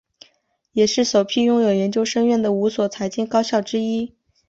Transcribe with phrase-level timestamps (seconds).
[0.71, 4.15] 也是首批拥有研究生院的五所财经高校之一。